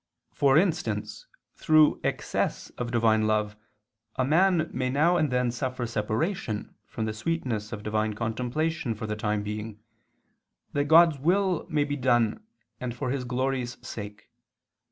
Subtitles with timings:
[0.33, 3.55] For instance through excess of Divine love
[4.15, 9.05] a man may now and then suffer separation from the sweetness of Divine contemplation for
[9.05, 9.79] the time being,
[10.73, 12.43] that God's will may be done
[12.79, 14.31] and for His glory's sake.